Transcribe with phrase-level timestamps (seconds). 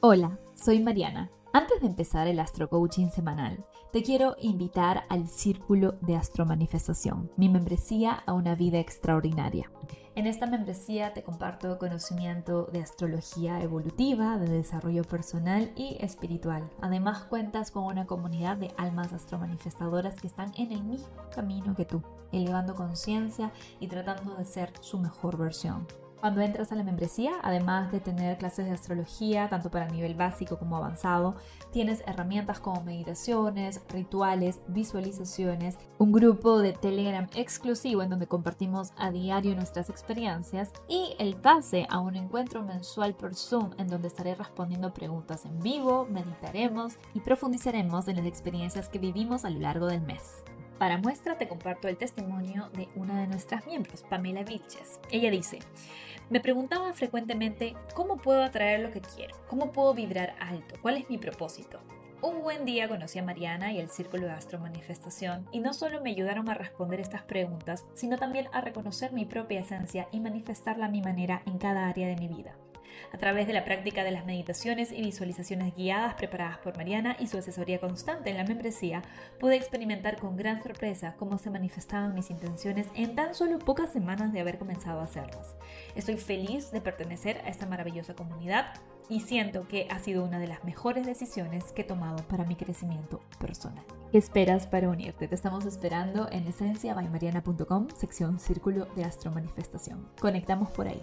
[0.00, 1.28] Hola, soy Mariana.
[1.52, 7.48] Antes de empezar el Astro Coaching semanal, te quiero invitar al Círculo de Astromanifestación, mi
[7.48, 9.72] membresía a una vida extraordinaria.
[10.14, 16.70] En esta membresía te comparto conocimiento de astrología evolutiva, de desarrollo personal y espiritual.
[16.80, 21.86] Además cuentas con una comunidad de almas astromanifestadoras que están en el mismo camino que
[21.86, 25.88] tú, elevando conciencia y tratando de ser su mejor versión.
[26.20, 30.58] Cuando entras a la membresía, además de tener clases de astrología, tanto para nivel básico
[30.58, 31.36] como avanzado,
[31.70, 39.12] tienes herramientas como meditaciones, rituales, visualizaciones, un grupo de Telegram exclusivo en donde compartimos a
[39.12, 44.34] diario nuestras experiencias y el pase a un encuentro mensual por Zoom en donde estaré
[44.34, 49.86] respondiendo preguntas en vivo, meditaremos y profundizaremos en las experiencias que vivimos a lo largo
[49.86, 50.42] del mes.
[50.78, 55.00] Para muestra te comparto el testimonio de una de nuestras miembros, Pamela Viches.
[55.10, 55.58] Ella dice,
[56.30, 61.10] me preguntaba frecuentemente cómo puedo atraer lo que quiero, cómo puedo vibrar alto, cuál es
[61.10, 61.80] mi propósito.
[62.22, 66.00] Un buen día conocí a Mariana y el Círculo de Astro Manifestación y no solo
[66.00, 70.86] me ayudaron a responder estas preguntas, sino también a reconocer mi propia esencia y manifestarla
[70.86, 72.56] a mi manera en cada área de mi vida
[73.12, 77.26] a través de la práctica de las meditaciones y visualizaciones guiadas preparadas por Mariana y
[77.26, 79.02] su asesoría constante en la membresía,
[79.38, 84.32] pude experimentar con gran sorpresa cómo se manifestaban mis intenciones en tan solo pocas semanas
[84.32, 85.56] de haber comenzado a hacerlas.
[85.94, 88.74] Estoy feliz de pertenecer a esta maravillosa comunidad
[89.08, 92.56] y siento que ha sido una de las mejores decisiones que he tomado para mi
[92.56, 93.84] crecimiento personal.
[94.12, 95.28] ¿Qué esperas para unirte?
[95.28, 100.08] Te estamos esperando en esenciabaymariana.com, sección Círculo de Astro Manifestación.
[100.20, 101.02] Conectamos por ahí.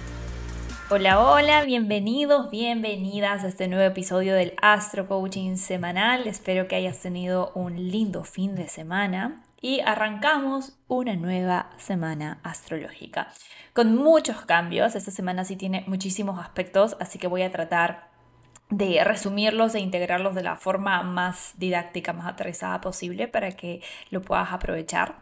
[0.93, 6.27] Hola, hola, bienvenidos, bienvenidas a este nuevo episodio del Astro Coaching semanal.
[6.27, 13.29] Espero que hayas tenido un lindo fin de semana y arrancamos una nueva semana astrológica
[13.71, 14.95] con muchos cambios.
[14.95, 18.09] Esta semana sí tiene muchísimos aspectos, así que voy a tratar
[18.69, 24.21] de resumirlos e integrarlos de la forma más didáctica, más aterrizada posible para que lo
[24.21, 25.15] puedas aprovechar.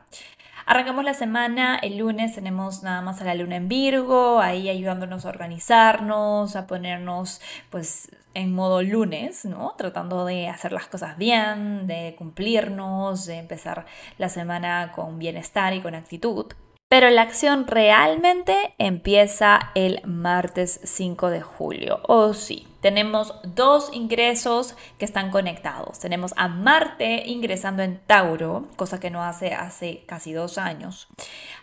[0.69, 5.25] Arrancamos la semana, el lunes tenemos nada más a la luna en Virgo, ahí ayudándonos
[5.25, 7.41] a organizarnos, a ponernos
[7.71, 9.73] pues en modo lunes, ¿no?
[9.79, 13.87] Tratando de hacer las cosas bien, de cumplirnos, de empezar
[14.19, 16.45] la semana con bienestar y con actitud.
[16.87, 21.99] Pero la acción realmente empieza el martes 5 de julio.
[22.03, 25.99] O sí, tenemos dos ingresos que están conectados.
[25.99, 31.07] Tenemos a Marte ingresando en Tauro, cosa que no hace hace casi dos años,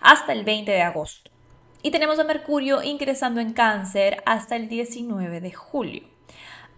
[0.00, 1.30] hasta el 20 de agosto.
[1.82, 6.02] Y tenemos a Mercurio ingresando en Cáncer hasta el 19 de julio.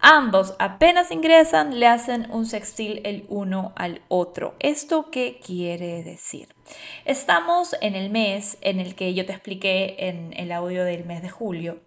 [0.00, 4.54] Ambos apenas ingresan, le hacen un sextil el uno al otro.
[4.60, 6.54] ¿Esto qué quiere decir?
[7.04, 11.22] Estamos en el mes en el que yo te expliqué en el audio del mes
[11.22, 11.80] de julio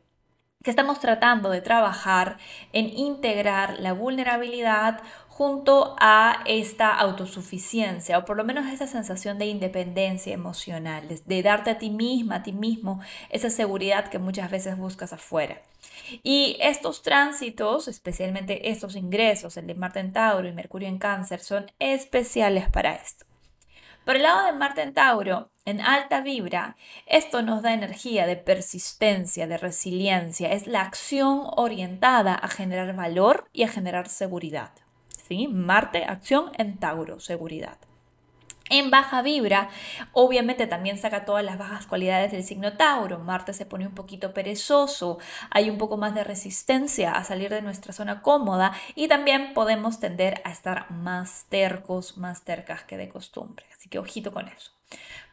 [0.63, 2.37] que estamos tratando de trabajar
[2.73, 9.47] en integrar la vulnerabilidad junto a esta autosuficiencia o por lo menos esa sensación de
[9.47, 14.77] independencia emocional, de darte a ti misma, a ti mismo, esa seguridad que muchas veces
[14.77, 15.61] buscas afuera.
[16.21, 21.39] Y estos tránsitos, especialmente estos ingresos, el de Marte en Tauro y Mercurio en Cáncer,
[21.39, 23.30] son especiales para esto.
[24.05, 26.75] Por el lado de Marte en Tauro, en alta vibra,
[27.05, 33.47] esto nos da energía de persistencia, de resiliencia, es la acción orientada a generar valor
[33.53, 34.71] y a generar seguridad.
[35.27, 35.47] ¿Sí?
[35.47, 37.77] Marte, acción en Tauro, seguridad.
[38.73, 39.67] En baja vibra,
[40.13, 43.19] obviamente también saca todas las bajas cualidades del signo Tauro.
[43.19, 45.19] Marte se pone un poquito perezoso,
[45.49, 49.99] hay un poco más de resistencia a salir de nuestra zona cómoda y también podemos
[49.99, 53.65] tender a estar más tercos, más tercas que de costumbre.
[53.77, 54.71] Así que ojito con eso.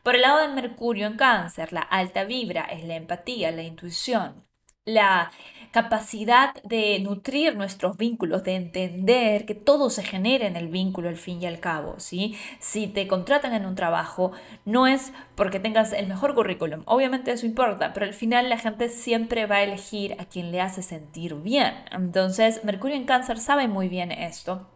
[0.03, 4.48] Por el lado de Mercurio en cáncer, la alta vibra es la empatía, la intuición,
[4.89, 5.31] la
[5.71, 11.17] capacidad de nutrir nuestros vínculos, de entender que todo se genera en el vínculo al
[11.17, 12.37] fin y al cabo, ¿sí?
[12.59, 14.33] Si te contratan en un trabajo,
[14.65, 18.89] no es porque tengas el mejor currículum, obviamente eso importa, pero al final la gente
[18.89, 21.75] siempre va a elegir a quien le hace sentir bien.
[21.93, 24.67] Entonces, Mercurio en Cáncer sabe muy bien esto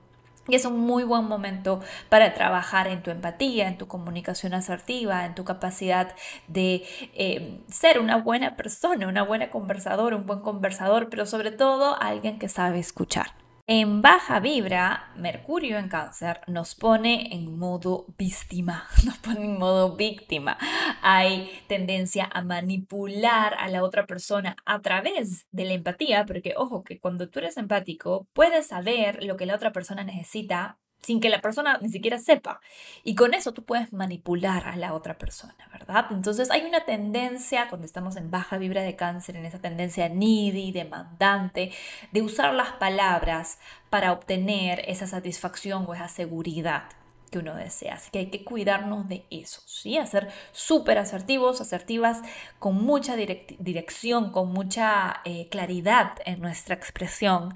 [0.49, 5.25] Y es un muy buen momento para trabajar en tu empatía, en tu comunicación asertiva,
[5.25, 6.15] en tu capacidad
[6.49, 6.85] de
[7.15, 12.39] eh, ser una buena persona, una buena conversadora, un buen conversador, pero sobre todo alguien
[12.39, 13.42] que sabe escuchar.
[13.75, 19.97] En baja vibra, Mercurio en cáncer nos pone en modo víctima, nos pone en modo
[19.97, 20.59] víctima.
[21.01, 26.85] Hay tendencia a manipular a la otra persona a través de la empatía, porque ojo
[26.85, 31.29] que cuando tú eres empático, puedes saber lo que la otra persona necesita sin que
[31.29, 32.61] la persona ni siquiera sepa.
[33.05, 36.07] Y con eso tú puedes manipular a la otra persona, ¿verdad?
[36.11, 40.73] Entonces hay una tendencia, cuando estamos en baja vibra de cáncer, en esa tendencia needy,
[40.73, 41.73] demandante,
[42.13, 43.59] de usar las palabras
[43.91, 46.85] para obtener esa satisfacción o esa seguridad
[47.33, 47.95] que uno desea.
[47.95, 49.99] Así que hay que cuidarnos de eso, ¿sí?
[49.99, 52.21] A ser súper asertivos, asertivas,
[52.61, 57.55] con mucha dirección, con mucha eh, claridad en nuestra expresión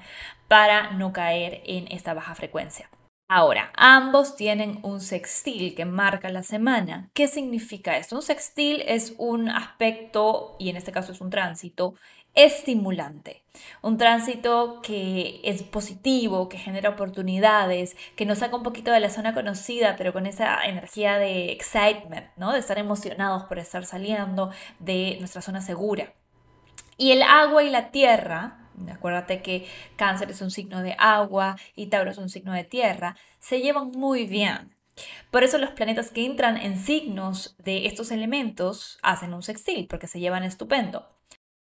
[0.49, 2.89] para no caer en esta baja frecuencia.
[3.29, 7.11] Ahora, ambos tienen un sextil que marca la semana.
[7.13, 8.15] ¿Qué significa esto?
[8.15, 11.95] Un sextil es un aspecto, y en este caso es un tránsito,
[12.37, 13.43] estimulante.
[13.83, 19.11] Un tránsito que es positivo, que genera oportunidades, que nos saca un poquito de la
[19.11, 22.53] zona conocida, pero con esa energía de excitement, ¿no?
[22.53, 26.13] De estar emocionados por estar saliendo de nuestra zona segura.
[26.97, 31.87] Y el agua y la tierra, acuérdate que cáncer es un signo de agua y
[31.87, 34.75] Tauro es un signo de tierra, se llevan muy bien.
[35.31, 40.07] Por eso los planetas que entran en signos de estos elementos hacen un sextil, porque
[40.07, 41.16] se llevan estupendo.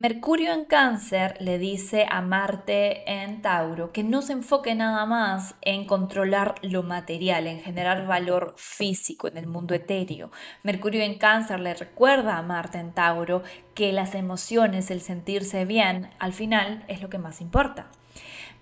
[0.00, 5.56] Mercurio en cáncer le dice a Marte en Tauro que no se enfoque nada más
[5.60, 10.30] en controlar lo material, en generar valor físico en el mundo etéreo.
[10.62, 13.42] Mercurio en cáncer le recuerda a Marte en Tauro
[13.74, 17.88] que las emociones, el sentirse bien, al final es lo que más importa.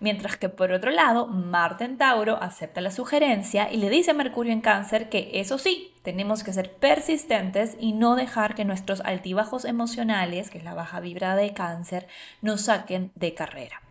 [0.01, 4.15] Mientras que por otro lado, Marte en Tauro acepta la sugerencia y le dice a
[4.15, 9.01] Mercurio en Cáncer que eso sí, tenemos que ser persistentes y no dejar que nuestros
[9.01, 12.07] altibajos emocionales, que es la baja vibra de cáncer,
[12.43, 13.86] nos saquen de carrera.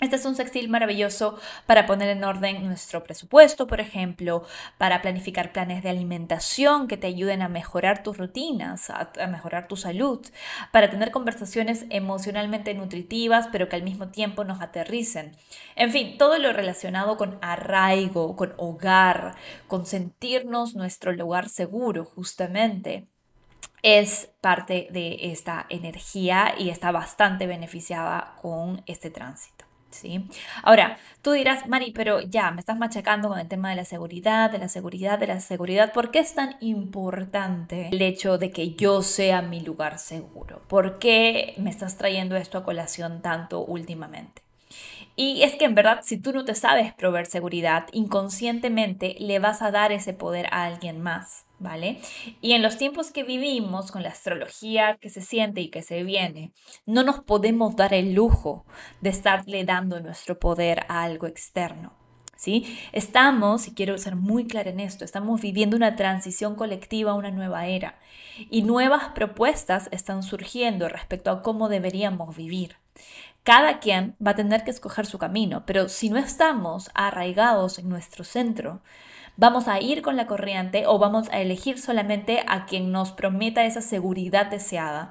[0.00, 4.44] Este es un sextil maravilloso para poner en orden nuestro presupuesto, por ejemplo,
[4.78, 9.76] para planificar planes de alimentación que te ayuden a mejorar tus rutinas, a, mejorar tu
[9.76, 10.26] salud,
[10.72, 15.36] para tener conversaciones emocionalmente nutritivas, pero que al mismo tiempo nos aterricen.
[15.76, 19.34] En fin, todo lo relacionado con arraigo, con hogar,
[19.68, 23.06] con sentirnos nuestro lugar seguro, justamente
[23.82, 29.59] es parte de esta energía y está bastante beneficiada con este tránsito.
[29.90, 30.28] ¿Sí?
[30.62, 34.50] Ahora, tú dirás, Mari, pero ya, me estás machacando con el tema de la seguridad,
[34.50, 35.92] de la seguridad, de la seguridad.
[35.92, 40.62] ¿Por qué es tan importante el hecho de que yo sea mi lugar seguro?
[40.68, 44.42] ¿Por qué me estás trayendo esto a colación tanto últimamente?
[45.22, 49.60] Y es que en verdad, si tú no te sabes proveer seguridad, inconscientemente le vas
[49.60, 51.44] a dar ese poder a alguien más.
[51.58, 52.00] ¿vale?
[52.40, 56.04] Y en los tiempos que vivimos, con la astrología que se siente y que se
[56.04, 56.52] viene,
[56.86, 58.64] no nos podemos dar el lujo
[59.02, 61.92] de estarle dando nuestro poder a algo externo.
[62.34, 62.78] ¿Sí?
[62.92, 67.66] Estamos, y quiero ser muy clara en esto, estamos viviendo una transición colectiva una nueva
[67.66, 67.98] era
[68.48, 72.76] y nuevas propuestas están surgiendo respecto a cómo deberíamos vivir.
[73.42, 77.88] Cada quien va a tener que escoger su camino, pero si no estamos arraigados en
[77.88, 78.80] nuestro centro,
[79.36, 83.64] vamos a ir con la corriente o vamos a elegir solamente a quien nos prometa
[83.64, 85.10] esa seguridad deseada.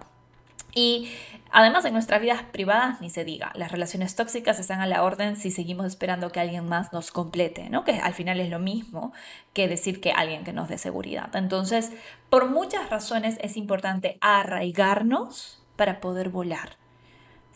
[0.75, 1.10] Y
[1.51, 5.36] además en nuestras vidas privadas ni se diga, las relaciones tóxicas están a la orden
[5.36, 7.84] si seguimos esperando que alguien más nos complete, ¿no?
[7.84, 9.12] Que al final es lo mismo
[9.54, 11.36] que decir que alguien que nos dé seguridad.
[11.36, 11.92] Entonces,
[12.30, 16.77] por muchas razones es importante arraigarnos para poder volar.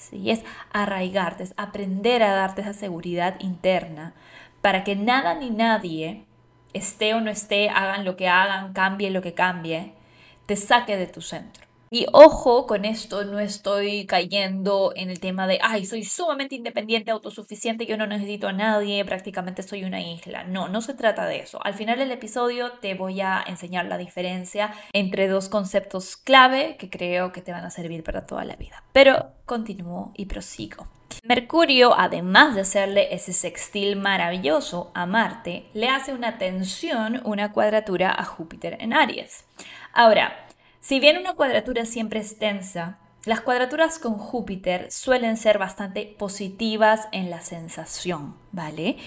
[0.09, 0.43] Sí, es
[0.73, 4.13] arraigarte, es aprender a darte esa seguridad interna
[4.61, 6.25] para que nada ni nadie
[6.73, 9.93] esté o no esté, hagan lo que hagan, cambie lo que cambie,
[10.45, 11.65] te saque de tu centro.
[11.93, 17.11] Y ojo con esto, no estoy cayendo en el tema de, ay, soy sumamente independiente,
[17.11, 20.43] autosuficiente, yo no necesito a nadie, prácticamente soy una isla.
[20.43, 21.63] No, no se trata de eso.
[21.63, 26.89] Al final del episodio te voy a enseñar la diferencia entre dos conceptos clave que
[26.89, 28.83] creo que te van a servir para toda la vida.
[28.91, 30.87] Pero continúo y prosigo.
[31.21, 38.15] Mercurio, además de hacerle ese sextil maravilloso a Marte, le hace una tensión, una cuadratura
[38.17, 39.45] a Júpiter en Aries.
[39.93, 40.42] Ahora,
[40.83, 47.07] si bien una cuadratura siempre es tensa, las cuadraturas con Júpiter suelen ser bastante positivas
[47.13, 48.97] en la sensación, ¿vale?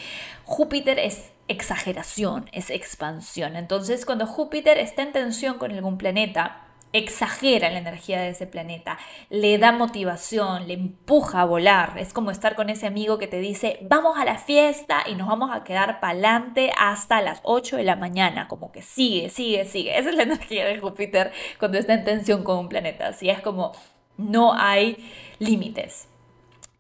[0.44, 3.56] Júpiter es exageración, es expansión.
[3.56, 6.65] Entonces, cuando Júpiter está en tensión con algún planeta,
[6.98, 8.98] exagera la energía de ese planeta,
[9.30, 11.98] le da motivación, le empuja a volar.
[11.98, 15.28] Es como estar con ese amigo que te dice, vamos a la fiesta y nos
[15.28, 19.98] vamos a quedar pa'lante hasta las 8 de la mañana, como que sigue, sigue, sigue.
[19.98, 23.08] Esa es la energía de Júpiter cuando está en tensión con un planeta.
[23.08, 23.72] Así es como
[24.16, 24.96] no hay
[25.38, 26.08] límites.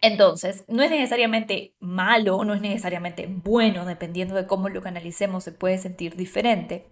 [0.02, 5.52] Entonces, no es necesariamente malo, no es necesariamente bueno, dependiendo de cómo lo canalicemos, se
[5.52, 6.86] puede sentir diferente.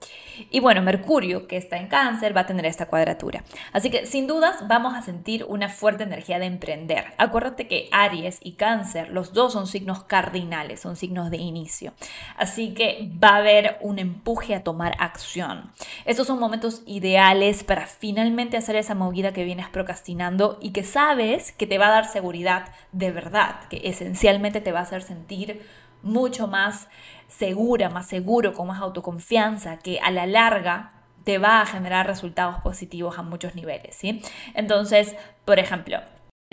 [0.50, 3.44] Y bueno, Mercurio, que está en cáncer, va a tener esta cuadratura.
[3.72, 7.04] Así que sin dudas vamos a sentir una fuerte energía de emprender.
[7.18, 11.92] Acuérdate que Aries y cáncer, los dos son signos cardinales, son signos de inicio.
[12.36, 15.72] Así que va a haber un empuje a tomar acción.
[16.04, 21.52] Estos son momentos ideales para finalmente hacer esa movida que vienes procrastinando y que sabes
[21.52, 25.66] que te va a dar seguridad de verdad, que esencialmente te va a hacer sentir
[26.02, 26.88] mucho más
[27.26, 30.92] segura, más seguro, con más autoconfianza, que a la larga
[31.24, 34.22] te va a generar resultados positivos a muchos niveles, ¿sí?
[34.54, 35.98] Entonces, por ejemplo,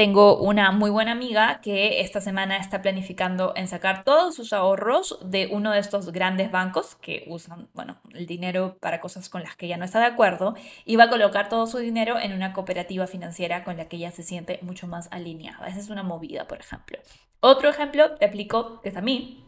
[0.02, 5.20] tengo una muy buena amiga que esta semana está planificando en sacar todos sus ahorros
[5.24, 9.56] de uno de estos grandes bancos que usan, bueno, el dinero para cosas con las
[9.56, 10.56] que ella no está de acuerdo
[10.86, 14.10] y va a colocar todo su dinero en una cooperativa financiera con la que ella
[14.10, 15.68] se siente mucho más alineada.
[15.68, 16.98] Esa es una movida, por ejemplo.
[17.40, 19.46] Otro ejemplo te aplico, que es a mí,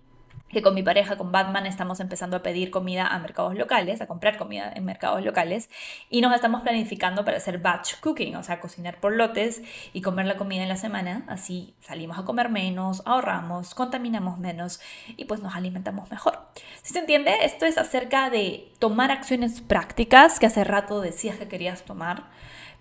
[0.54, 4.08] que con mi pareja, con Batman, estamos empezando a pedir comida a mercados locales, a
[4.08, 5.70] comprar comida en mercados locales,
[6.10, 10.28] y nos estamos planificando para hacer batch cooking, o sea, cocinar por lotes y comer
[10.28, 11.26] la comida en la semana.
[11.28, 14.80] Así salimos a comer menos, ahorramos, contaminamos menos
[15.18, 16.40] y pues nos alimentamos mejor.
[16.84, 21.48] Si se entiende, esto es acerca de tomar acciones prácticas que hace rato decías que
[21.48, 22.26] querías tomar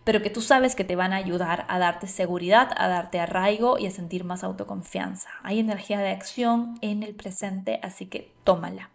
[0.04, 3.78] pero que tú sabes que te van a ayudar a darte seguridad, a darte arraigo
[3.78, 5.28] y a sentir más autoconfianza.
[5.42, 8.90] Hay energía de acción en el presente, así que tómala.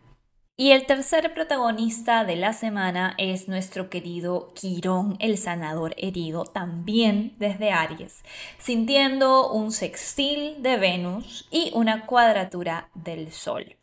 [0.60, 7.36] Y el tercer protagonista de la semana es nuestro querido Quirón, el sanador herido, también
[7.38, 8.24] desde Aries,
[8.58, 13.77] sintiendo un sextil de Venus y una cuadratura del Sol.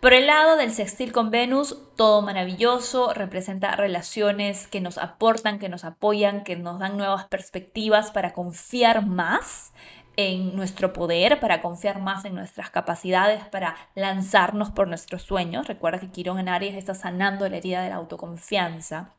[0.00, 5.68] Por el lado del sextil con Venus, todo maravilloso, representa relaciones que nos aportan, que
[5.68, 9.72] nos apoyan, que nos dan nuevas perspectivas para confiar más
[10.16, 15.66] en nuestro poder, para confiar más en nuestras capacidades, para lanzarnos por nuestros sueños.
[15.66, 19.15] Recuerda que Quirón en Aries está sanando la herida de la autoconfianza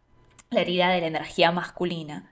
[0.50, 2.30] la herida de la energía masculina.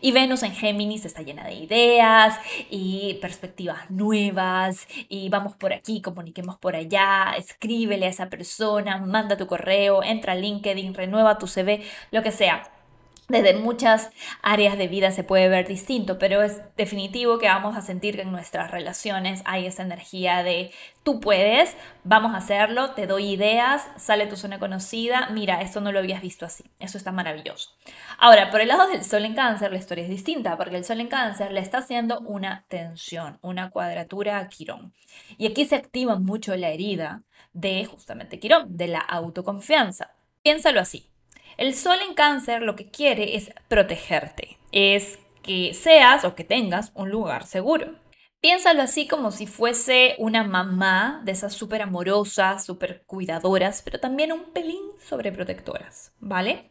[0.00, 2.38] Y Venus en Géminis está llena de ideas
[2.70, 9.36] y perspectivas nuevas y vamos por aquí, comuniquemos por allá, escríbele a esa persona, manda
[9.36, 12.73] tu correo, entra a LinkedIn, renueva tu CV, lo que sea
[13.28, 14.10] desde muchas
[14.42, 18.22] áreas de vida se puede ver distinto, pero es definitivo que vamos a sentir que
[18.22, 23.88] en nuestras relaciones hay esa energía de tú puedes, vamos a hacerlo, te doy ideas,
[23.96, 27.70] sale tu zona conocida, mira, esto no lo habías visto así, eso está maravilloso.
[28.18, 31.00] Ahora, por el lado del sol en cáncer, la historia es distinta, porque el sol
[31.00, 34.92] en cáncer le está haciendo una tensión, una cuadratura a Quirón.
[35.38, 40.10] Y aquí se activa mucho la herida de justamente Quirón, de la autoconfianza.
[40.42, 41.13] Piénsalo así.
[41.56, 46.90] El sol en cáncer lo que quiere es protegerte, es que seas o que tengas
[46.94, 47.94] un lugar seguro.
[48.40, 54.32] Piénsalo así como si fuese una mamá de esas súper amorosas, súper cuidadoras, pero también
[54.32, 56.66] un pelín sobreprotectoras, ¿vale?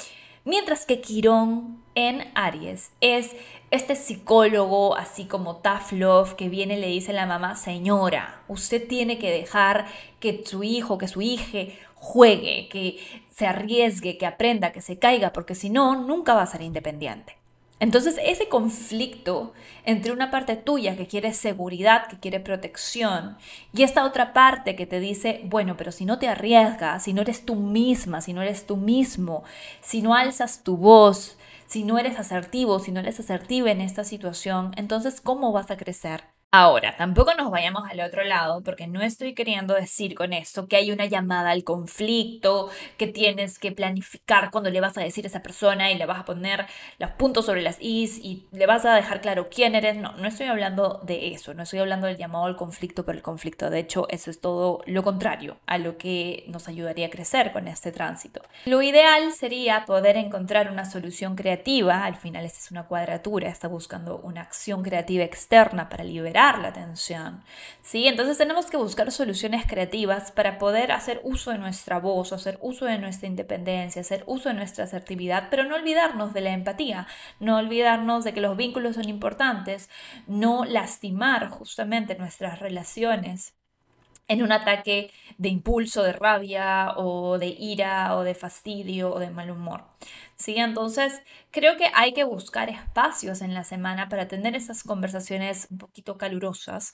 [0.46, 3.32] Mientras que Quirón en Aries es
[3.72, 8.86] este psicólogo, así como Tough que viene y le dice a la mamá, señora, usted
[8.88, 9.88] tiene que dejar
[10.20, 11.74] que su hijo, que su hija
[12.04, 16.48] juegue, que se arriesgue, que aprenda, que se caiga, porque si no, nunca va a
[16.48, 17.38] ser independiente.
[17.80, 19.54] Entonces, ese conflicto
[19.86, 23.38] entre una parte tuya que quiere seguridad, que quiere protección,
[23.74, 27.22] y esta otra parte que te dice, bueno, pero si no te arriesgas, si no
[27.22, 29.44] eres tú misma, si no eres tú mismo,
[29.82, 34.04] si no alzas tu voz, si no eres asertivo, si no eres asertiva en esta
[34.04, 36.33] situación, entonces, ¿cómo vas a crecer?
[36.56, 40.76] Ahora, tampoco nos vayamos al otro lado, porque no estoy queriendo decir con esto que
[40.76, 45.30] hay una llamada al conflicto, que tienes que planificar cuando le vas a decir a
[45.30, 46.68] esa persona y le vas a poner
[47.00, 49.98] los puntos sobre las is y le vas a dejar claro quién eres.
[49.98, 53.24] No, no estoy hablando de eso, no estoy hablando del llamado al conflicto por el
[53.24, 53.72] conflicto.
[53.72, 57.68] De hecho, eso es todo lo contrario a lo que nos ayudaría a crecer con
[57.68, 58.44] este tránsito.
[58.66, 63.68] Lo ideal sería poder encontrar una solución creativa, al final esta es una cuadratura, está
[63.68, 67.44] buscando una acción creativa externa para liberar la atención.
[67.82, 68.08] ¿sí?
[68.08, 72.86] Entonces tenemos que buscar soluciones creativas para poder hacer uso de nuestra voz, hacer uso
[72.86, 77.08] de nuestra independencia, hacer uso de nuestra asertividad, pero no olvidarnos de la empatía,
[77.40, 79.90] no olvidarnos de que los vínculos son importantes,
[80.28, 83.56] no lastimar justamente nuestras relaciones
[84.28, 89.30] en un ataque de impulso, de rabia o de ira o de fastidio o de
[89.30, 89.84] mal humor.
[90.36, 90.56] ¿Sí?
[90.58, 95.78] Entonces, creo que hay que buscar espacios en la semana para tener esas conversaciones un
[95.78, 96.94] poquito calurosas,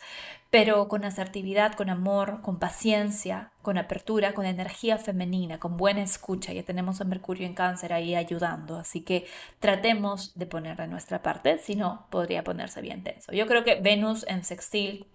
[0.52, 6.54] pero con asertividad, con amor, con paciencia, con apertura, con energía femenina, con buena escucha.
[6.54, 9.26] Ya tenemos a Mercurio en cáncer ahí ayudando, así que
[9.60, 13.32] tratemos de poner de nuestra parte, si no, podría ponerse bien tenso.
[13.32, 15.08] Yo creo que Venus en sextil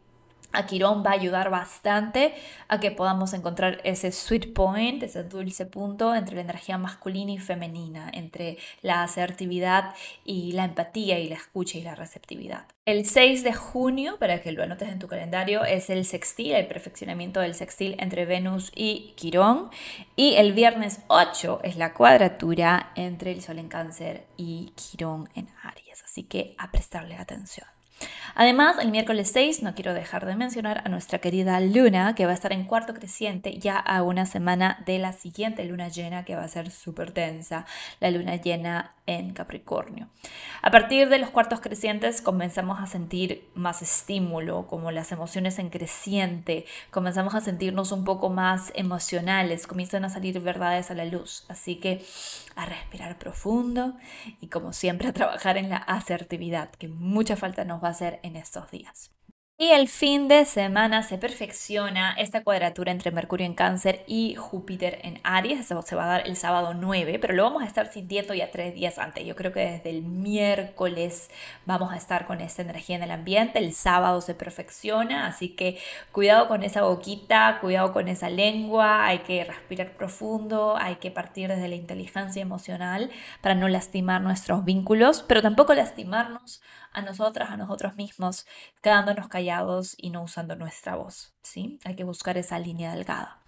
[0.55, 2.35] a Quirón va a ayudar bastante
[2.69, 7.39] a que podamos encontrar ese sweet point, ese dulce punto entre la energía masculina y
[7.39, 9.95] femenina, entre la asertividad
[10.25, 12.67] y la empatía y la escucha y la receptividad.
[12.87, 16.67] El 6 de junio, para que lo anotes en tu calendario, es el sextil, el
[16.67, 19.71] perfeccionamiento del sextil entre Venus y Quirón.
[20.17, 25.49] Y el viernes 8 es la cuadratura entre el Sol en Cáncer y Quirón en
[25.63, 26.05] Aries.
[26.05, 27.74] Así que a prestarle atención.
[28.37, 32.33] Además, el miércoles 6 no quiero dejar de mencionar a nuestra querida Luna, que va
[32.33, 36.35] a estar en cuarto creciente ya a una semana de la siguiente luna llena, que
[36.35, 37.65] va a ser súper tensa,
[38.01, 40.09] la luna llena en Capricornio.
[40.63, 45.69] A partir de los cuartos crecientes comenzamos a sentir más estímulo, como las emociones en
[45.69, 51.45] creciente, comenzamos a sentirnos un poco más emocionales, comienzan a salir verdades a la luz.
[51.49, 52.05] Así que
[52.57, 53.95] a respirar profundo
[54.41, 58.21] y como siempre a trabajar en la asertividad, que mucha falta nos va a hacer
[58.23, 59.11] en estos días.
[59.57, 64.99] Y el fin de semana se perfecciona esta cuadratura entre Mercurio en Cáncer y Júpiter
[65.05, 65.61] en Aries.
[65.61, 68.51] Eso se va a dar el sábado 9, pero lo vamos a estar sintiendo ya
[68.51, 69.25] tres días antes.
[69.25, 71.31] Yo creo que desde el miércoles
[71.67, 73.61] vamos a estar con esta energía en el ambiente.
[73.61, 75.79] El sábado se perfecciona, así que
[76.11, 79.07] cuidado con esa boquita, cuidado con esa lengua.
[79.07, 84.65] Hay que respirar profundo, hay que partir desde la inteligencia emocional para no lastimar nuestros
[84.65, 86.61] vínculos, pero tampoco lastimarnos
[86.95, 88.47] a nosotras, a nosotros mismos,
[88.83, 91.35] quedándonos callados y no usando nuestra voz.
[91.43, 91.79] ¿sí?
[91.85, 93.41] Hay que buscar esa línea delgada.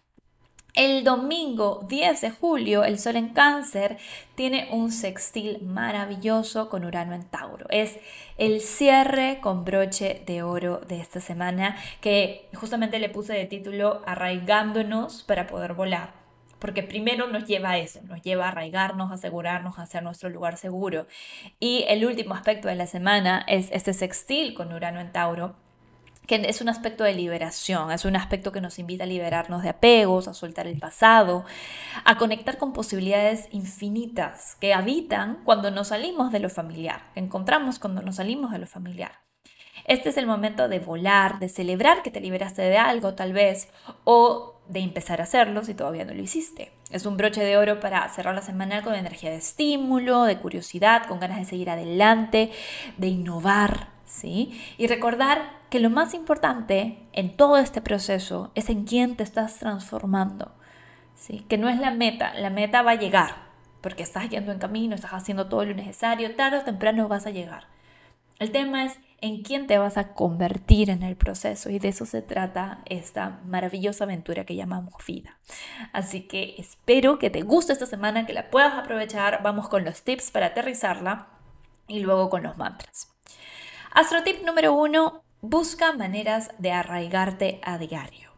[0.74, 3.96] El domingo 10 de julio, el Sol en Cáncer
[4.34, 7.64] tiene un sextil maravilloso con Urano en Tauro.
[7.70, 7.98] Es
[8.36, 14.02] el cierre con broche de oro de esta semana que justamente le puse de título
[14.04, 16.25] Arraigándonos para poder volar
[16.66, 20.56] porque primero nos lleva a eso, nos lleva a arraigarnos, a asegurarnos, hacer nuestro lugar
[20.56, 21.06] seguro.
[21.60, 25.54] Y el último aspecto de la semana es este sextil con Urano en Tauro,
[26.26, 29.68] que es un aspecto de liberación, es un aspecto que nos invita a liberarnos de
[29.68, 31.44] apegos, a soltar el pasado,
[32.04, 37.78] a conectar con posibilidades infinitas que habitan cuando nos salimos de lo familiar, que encontramos
[37.78, 39.12] cuando nos salimos de lo familiar.
[39.84, 43.68] Este es el momento de volar, de celebrar que te liberaste de algo tal vez,
[44.02, 46.72] o de empezar a hacerlo si todavía no lo hiciste.
[46.90, 51.06] Es un broche de oro para cerrar la semana con energía de estímulo, de curiosidad,
[51.06, 52.50] con ganas de seguir adelante,
[52.96, 54.60] de innovar, ¿sí?
[54.78, 59.58] Y recordar que lo más importante en todo este proceso es en quién te estás
[59.58, 60.52] transformando,
[61.14, 61.44] ¿sí?
[61.48, 63.46] Que no es la meta, la meta va a llegar,
[63.80, 67.30] porque estás yendo en camino, estás haciendo todo lo necesario, tarde o temprano vas a
[67.30, 67.66] llegar.
[68.38, 72.06] El tema es en quién te vas a convertir en el proceso y de eso
[72.06, 75.38] se trata esta maravillosa aventura que llamamos vida.
[75.92, 79.42] Así que espero que te guste esta semana, que la puedas aprovechar.
[79.42, 81.28] Vamos con los tips para aterrizarla
[81.88, 83.12] y luego con los mantras.
[83.92, 88.30] Astro tip número uno, busca maneras de arraigarte a diario.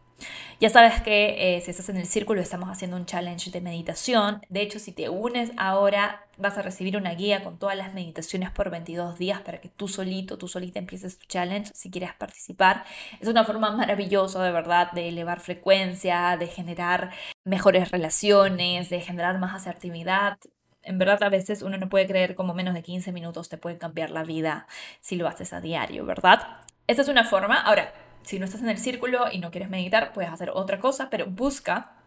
[0.59, 4.41] Ya sabes que eh, si estás en el círculo estamos haciendo un challenge de meditación.
[4.49, 8.51] De hecho, si te unes ahora vas a recibir una guía con todas las meditaciones
[8.51, 12.83] por 22 días para que tú solito, tú solita empieces tu challenge si quieres participar.
[13.21, 17.11] Es una forma maravillosa de verdad de elevar frecuencia, de generar
[17.45, 20.39] mejores relaciones, de generar más asertividad.
[20.83, 23.77] En verdad a veces uno no puede creer como menos de 15 minutos te puede
[23.77, 24.67] cambiar la vida
[24.99, 26.41] si lo haces a diario, ¿verdad?
[26.85, 27.61] Esa es una forma.
[27.61, 31.09] Ahora, si no estás en el círculo y no quieres meditar, puedes hacer otra cosa,
[31.09, 31.99] pero busca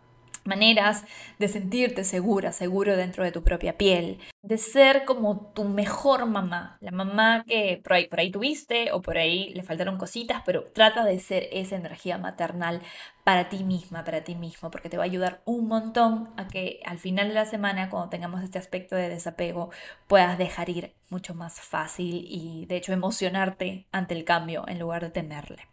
[0.44, 1.04] maneras
[1.38, 6.76] de sentirte segura, seguro dentro de tu propia piel, de ser como tu mejor mamá,
[6.80, 10.64] la mamá que por ahí, por ahí tuviste o por ahí le faltaron cositas, pero
[10.72, 12.80] trata de ser esa energía maternal
[13.24, 16.80] para ti misma, para ti mismo, porque te va a ayudar un montón a que
[16.84, 19.70] al final de la semana, cuando tengamos este aspecto de desapego,
[20.08, 25.02] puedas dejar ir mucho más fácil y de hecho emocionarte ante el cambio en lugar
[25.02, 25.71] de temerle.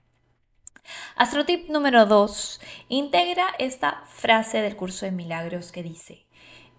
[1.16, 2.62] Astrotip número 2.
[2.90, 6.26] Integra esta frase del curso de milagros que dice,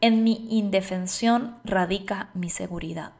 [0.00, 3.12] en mi indefensión radica mi seguridad.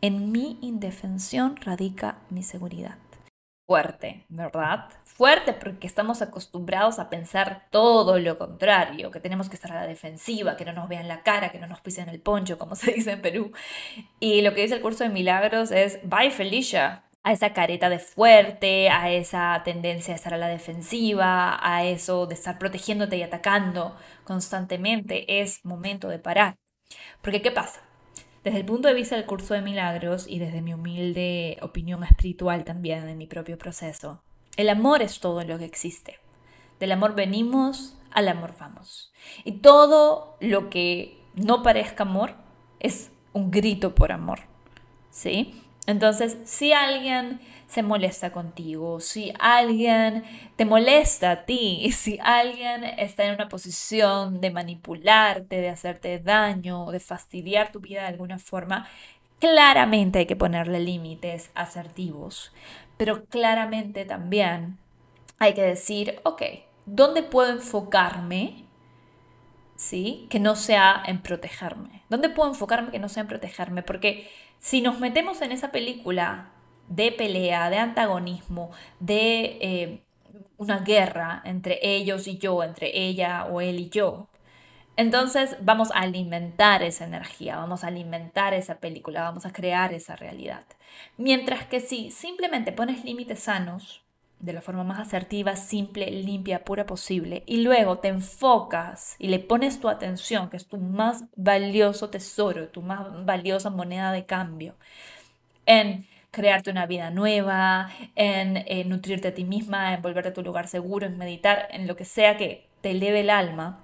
[0.00, 2.96] En mi indefensión radica mi seguridad.
[3.66, 4.88] Fuerte, ¿verdad?
[5.04, 9.86] Fuerte porque estamos acostumbrados a pensar todo lo contrario, que tenemos que estar a la
[9.86, 12.92] defensiva, que no nos vean la cara, que no nos pisen el poncho, como se
[12.92, 13.52] dice en Perú.
[14.18, 17.98] Y lo que dice el curso de milagros es, bye Felicia, a esa careta de
[17.98, 23.22] fuerte, a esa tendencia a estar a la defensiva, a eso de estar protegiéndote y
[23.22, 26.56] atacando constantemente, es momento de parar.
[27.20, 27.80] Porque ¿qué pasa?
[28.42, 32.64] Desde el punto de vista del curso de milagros y desde mi humilde opinión espiritual
[32.64, 34.22] también en mi propio proceso,
[34.56, 36.18] el amor es todo lo que existe.
[36.80, 39.12] Del amor venimos, al amor vamos.
[39.44, 42.34] Y todo lo que no parezca amor
[42.80, 44.40] es un grito por amor.
[45.10, 45.62] ¿Sí?
[45.86, 50.24] Entonces, si alguien se molesta contigo, si alguien
[50.56, 56.90] te molesta a ti, si alguien está en una posición de manipularte, de hacerte daño,
[56.90, 58.86] de fastidiar tu vida de alguna forma,
[59.40, 62.52] claramente hay que ponerle límites asertivos,
[62.96, 64.78] pero claramente también
[65.38, 66.42] hay que decir, ok,
[66.86, 68.66] ¿dónde puedo enfocarme?
[69.74, 70.28] ¿Sí?
[70.30, 72.04] Que no sea en protegerme.
[72.08, 73.82] ¿Dónde puedo enfocarme que no sea en protegerme?
[73.82, 74.30] Porque
[74.62, 76.52] si nos metemos en esa película
[76.88, 78.70] de pelea, de antagonismo,
[79.00, 80.02] de eh,
[80.56, 84.28] una guerra entre ellos y yo, entre ella o él y yo,
[84.96, 90.14] entonces vamos a alimentar esa energía, vamos a alimentar esa película, vamos a crear esa
[90.14, 90.64] realidad.
[91.16, 94.01] Mientras que si simplemente pones límites sanos,
[94.42, 99.38] de la forma más asertiva, simple, limpia, pura posible, y luego te enfocas y le
[99.38, 104.74] pones tu atención, que es tu más valioso tesoro, tu más valiosa moneda de cambio,
[105.64, 110.42] en crearte una vida nueva, en, eh, nutrirte a ti misma, en volverte a tu
[110.42, 113.80] lugar seguro, en meditar, en lo que sea que te eleve el alma,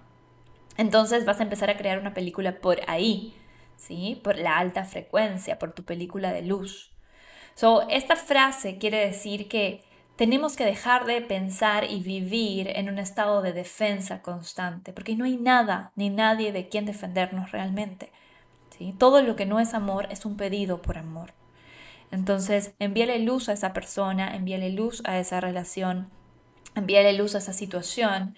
[0.77, 3.33] entonces vas a empezar a crear una película por ahí,
[3.77, 4.21] ¿sí?
[4.25, 6.91] Por la alta frecuencia, por tu película de luz.
[7.55, 9.83] So, esta frase quiere decir que
[10.19, 15.25] tenemos que dejar de pensar y vivir en un estado de defensa constante, porque no
[15.25, 18.11] hay nada ni nadie de quien defendernos realmente.
[18.77, 18.93] ¿sí?
[18.99, 21.35] Todo lo que no es amor es un pedido por amor.
[22.11, 26.11] Entonces, envíale luz a esa persona, envíale luz a esa relación,
[26.75, 28.35] envíale luz a esa situación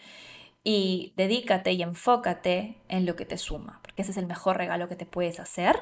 [0.63, 4.89] y dedícate y enfócate en lo que te suma, porque ese es el mejor regalo
[4.89, 5.77] que te puedes hacer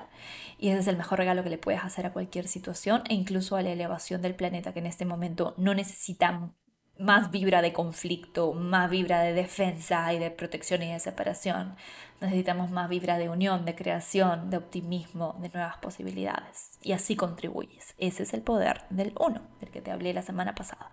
[0.59, 3.57] y ese es el mejor regalo que le puedes hacer a cualquier situación e incluso
[3.57, 6.51] a la elevación del planeta que en este momento no necesita
[6.99, 11.77] más vibra de conflicto, más vibra de defensa y de protección y de separación.
[12.21, 16.71] Necesitamos más vibra de unión, de creación, de optimismo, de nuevas posibilidades.
[16.83, 17.94] Y así contribuyes.
[17.99, 20.90] Ese es el poder del uno, del que te hablé la semana pasada.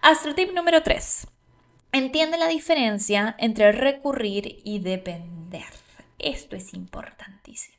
[0.00, 1.26] Astro tip número 3.
[1.92, 5.39] Entiende la diferencia entre recurrir y depender.
[6.18, 7.76] Esto es importantísimo.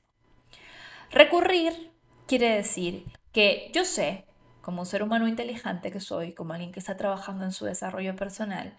[1.12, 1.92] Recurrir
[2.28, 4.26] quiere decir que yo sé,
[4.62, 8.16] como un ser humano inteligente que soy, como alguien que está trabajando en su desarrollo
[8.16, 8.78] personal,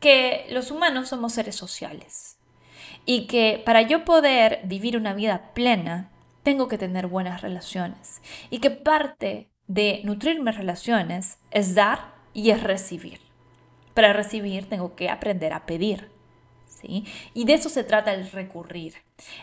[0.00, 2.38] que los humanos somos seres sociales
[3.06, 6.10] y que para yo poder vivir una vida plena,
[6.42, 12.50] tengo que tener buenas relaciones y que parte de nutrir mis relaciones es dar y
[12.50, 13.20] es recibir.
[13.94, 16.10] Para recibir tengo que aprender a pedir.
[16.86, 18.94] Y de eso se trata el recurrir.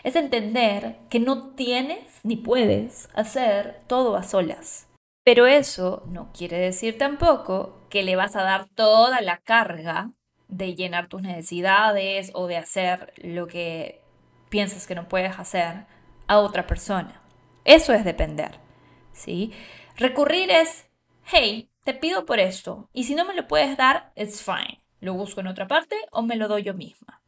[0.02, 4.88] Es entender que no tienes ni puedes hacer todo a solas.
[5.24, 10.10] Pero eso no quiere decir tampoco que le vas a dar toda la carga
[10.48, 14.02] de llenar tus necesidades o de hacer lo que
[14.48, 15.86] piensas que no puedes hacer
[16.26, 17.22] a otra persona.
[17.64, 18.62] Eso es depender.
[19.12, 19.52] ¿sí?
[19.96, 20.88] Recurrir es,
[21.24, 24.82] hey, te pido por esto y si no me lo puedes dar, it's fine.
[25.00, 27.21] Lo busco en otra parte o me lo doy yo misma.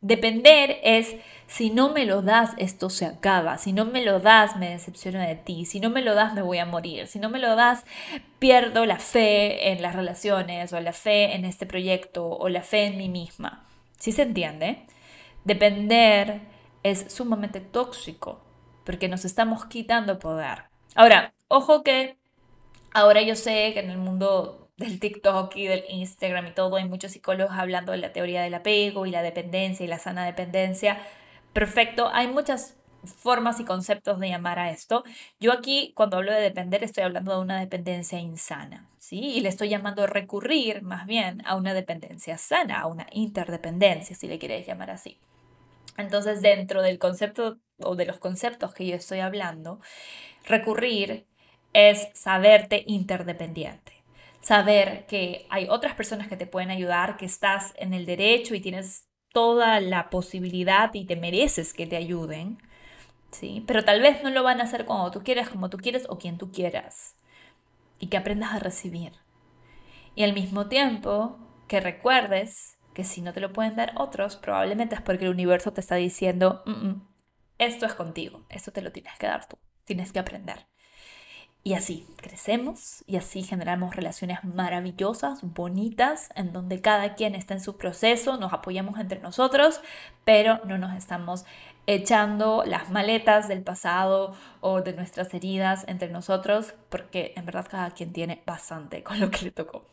[0.00, 3.58] Depender es, si no me lo das, esto se acaba.
[3.58, 5.64] Si no me lo das, me decepciono de ti.
[5.64, 7.06] Si no me lo das, me voy a morir.
[7.06, 7.84] Si no me lo das,
[8.38, 12.84] pierdo la fe en las relaciones o la fe en este proyecto o la fe
[12.86, 13.64] en mí misma.
[13.98, 14.86] ¿Sí se entiende?
[15.44, 16.40] Depender
[16.82, 18.40] es sumamente tóxico
[18.84, 20.64] porque nos estamos quitando poder.
[20.94, 22.18] Ahora, ojo que
[22.92, 26.88] Ahora yo sé que en el mundo del TikTok y del Instagram y todo hay
[26.88, 30.98] muchos psicólogos hablando de la teoría del apego y la dependencia y la sana dependencia.
[31.52, 35.04] Perfecto, hay muchas formas y conceptos de llamar a esto.
[35.40, 39.18] Yo aquí cuando hablo de depender estoy hablando de una dependencia insana, ¿sí?
[39.18, 44.28] Y le estoy llamando recurrir más bien a una dependencia sana, a una interdependencia, si
[44.28, 45.18] le quieres llamar así.
[45.96, 49.80] Entonces, dentro del concepto o de los conceptos que yo estoy hablando,
[50.44, 51.26] recurrir
[51.72, 53.97] es saberte interdependiente.
[54.48, 58.60] Saber que hay otras personas que te pueden ayudar, que estás en el derecho y
[58.60, 62.56] tienes toda la posibilidad y te mereces que te ayuden,
[63.30, 63.62] ¿sí?
[63.66, 66.16] Pero tal vez no lo van a hacer como tú quieras, como tú quieres o
[66.16, 67.14] quien tú quieras.
[67.98, 69.12] Y que aprendas a recibir.
[70.14, 74.94] Y al mismo tiempo que recuerdes que si no te lo pueden dar otros, probablemente
[74.94, 77.08] es porque el universo te está diciendo, mm, mm,
[77.58, 80.64] esto es contigo, esto te lo tienes que dar tú, tienes que aprender.
[81.64, 87.60] Y así crecemos y así generamos relaciones maravillosas, bonitas, en donde cada quien está en
[87.60, 89.80] su proceso, nos apoyamos entre nosotros,
[90.24, 91.44] pero no nos estamos
[91.86, 97.90] echando las maletas del pasado o de nuestras heridas entre nosotros, porque en verdad cada
[97.90, 99.84] quien tiene bastante con lo que le tocó.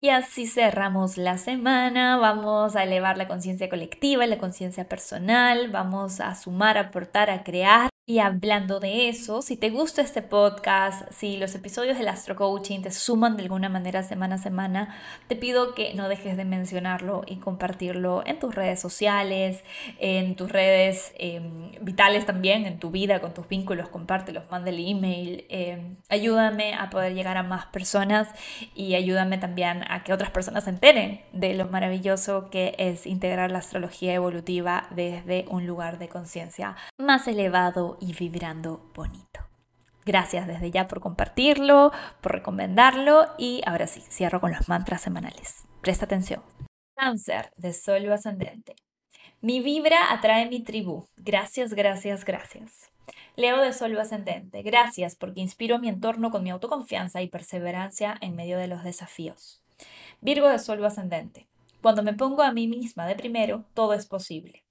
[0.00, 6.20] Y así cerramos la semana, vamos a elevar la conciencia colectiva, la conciencia personal, vamos
[6.20, 11.36] a sumar, aportar, a crear y hablando de eso, si te gusta este podcast, si
[11.36, 15.74] los episodios del Astro Coaching te suman de alguna manera semana a semana, te pido
[15.74, 19.62] que no dejes de mencionarlo y compartirlo en tus redes sociales,
[19.98, 25.44] en tus redes em, vitales también, en tu vida, con tus vínculos, compártelos, mándale email.
[25.50, 28.30] Em, ayúdame a poder llegar a más personas
[28.74, 33.52] y ayúdame también a que otras personas se enteren de lo maravilloso que es integrar
[33.52, 39.40] la astrología evolutiva desde un lugar de conciencia más elevado y vibrando bonito.
[40.04, 45.66] Gracias desde ya por compartirlo, por recomendarlo y ahora sí, cierro con los mantras semanales.
[45.82, 46.42] Presta atención.
[46.94, 47.68] Cáncer de
[48.12, 48.74] ascendente.
[49.40, 51.06] Mi vibra atrae mi tribu.
[51.16, 52.90] Gracias, gracias, gracias.
[53.36, 54.62] Leo de Sol ascendente.
[54.62, 58.82] Gracias porque inspiro a mi entorno con mi autoconfianza y perseverancia en medio de los
[58.82, 59.62] desafíos.
[60.20, 61.46] Virgo de Sol ascendente.
[61.80, 64.64] Cuando me pongo a mí misma de primero, todo es posible.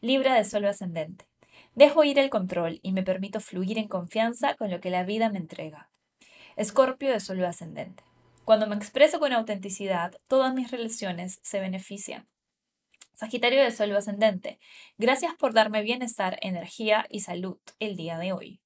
[0.00, 1.29] Libra de Sol ascendente.
[1.74, 5.30] Dejo ir el control y me permito fluir en confianza con lo que la vida
[5.30, 5.88] me entrega.
[6.56, 8.02] Escorpio de Sol ascendente.
[8.44, 12.26] Cuando me expreso con autenticidad, todas mis relaciones se benefician.
[13.14, 14.58] Sagitario de Sol ascendente.
[14.98, 18.60] Gracias por darme bienestar, energía y salud el día de hoy.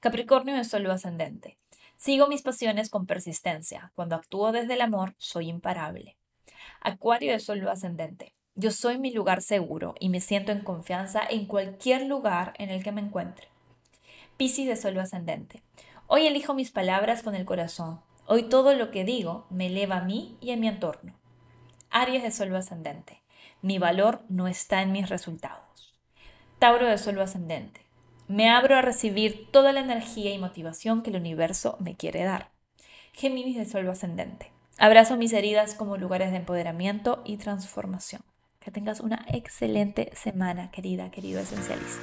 [0.00, 1.58] Capricornio de Sol ascendente.
[1.96, 3.90] Sigo mis pasiones con persistencia.
[3.94, 6.16] Cuando actúo desde el amor, soy imparable.
[6.80, 8.35] Acuario de Sol ascendente.
[8.58, 12.82] Yo soy mi lugar seguro y me siento en confianza en cualquier lugar en el
[12.82, 13.48] que me encuentre.
[14.38, 15.62] Piscis de Sol ascendente.
[16.06, 18.00] Hoy elijo mis palabras con el corazón.
[18.26, 21.12] Hoy todo lo que digo me eleva a mí y a mi entorno.
[21.90, 23.20] Aries de Sol ascendente.
[23.60, 25.94] Mi valor no está en mis resultados.
[26.58, 27.82] Tauro de Sol ascendente.
[28.26, 32.52] Me abro a recibir toda la energía y motivación que el universo me quiere dar.
[33.12, 34.50] Géminis de Sol ascendente.
[34.78, 38.22] Abrazo mis heridas como lugares de empoderamiento y transformación.
[38.66, 42.02] Que tengas una excelente semana, querida, querido esencialista.